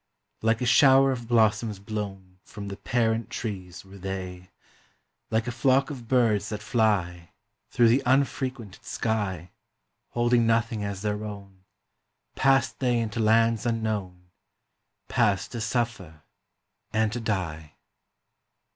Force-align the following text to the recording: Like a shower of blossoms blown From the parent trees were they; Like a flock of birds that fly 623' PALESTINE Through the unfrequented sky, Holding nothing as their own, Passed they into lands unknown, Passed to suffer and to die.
Like 0.41 0.61
a 0.61 0.65
shower 0.65 1.11
of 1.11 1.27
blossoms 1.27 1.77
blown 1.77 2.39
From 2.43 2.69
the 2.69 2.75
parent 2.75 3.29
trees 3.29 3.85
were 3.85 3.99
they; 3.99 4.49
Like 5.29 5.45
a 5.45 5.51
flock 5.51 5.91
of 5.91 6.07
birds 6.07 6.49
that 6.49 6.63
fly 6.63 7.29
623' 7.69 7.69
PALESTINE 7.69 7.69
Through 7.69 7.87
the 7.87 8.11
unfrequented 8.49 8.83
sky, 8.83 9.51
Holding 10.09 10.47
nothing 10.47 10.83
as 10.83 11.03
their 11.03 11.23
own, 11.23 11.65
Passed 12.35 12.79
they 12.79 12.97
into 12.97 13.19
lands 13.19 13.67
unknown, 13.67 14.31
Passed 15.07 15.51
to 15.51 15.61
suffer 15.61 16.23
and 16.91 17.13
to 17.13 17.19
die. 17.19 17.75